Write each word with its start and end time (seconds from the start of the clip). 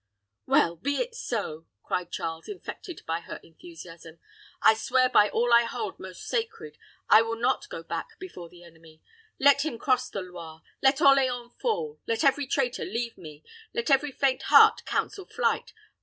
"Well, 0.47 0.77
be 0.77 0.95
it 0.95 1.13
so," 1.13 1.67
cried 1.83 2.11
Charles, 2.11 2.47
infected 2.47 3.03
by 3.05 3.19
her 3.19 3.35
enthusiasm. 3.43 4.17
"I 4.59 4.73
swear 4.73 5.09
by 5.09 5.29
all 5.29 5.53
I 5.53 5.65
hold 5.65 5.99
most 5.99 6.23
sacred, 6.27 6.79
I 7.07 7.21
will 7.21 7.35
not 7.35 7.69
go 7.69 7.83
back 7.83 8.17
before 8.17 8.49
the 8.49 8.63
enemy. 8.63 9.03
Let 9.39 9.63
him 9.63 9.77
cross 9.77 10.09
the 10.09 10.23
Loire 10.23 10.63
let 10.81 11.01
Orleans 11.01 11.53
fall 11.61 11.99
let 12.07 12.23
every 12.23 12.47
traitor 12.47 12.83
leave 12.83 13.15
me 13.15 13.43
let 13.75 13.91
every 13.91 14.11
faint 14.11 14.41
heart 14.49 14.85
counsel 14.85 15.27
flight. 15.27 15.71